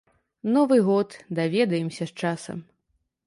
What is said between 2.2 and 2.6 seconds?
часам.